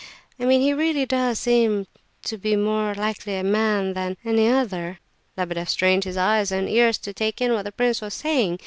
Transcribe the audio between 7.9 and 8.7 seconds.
was saying.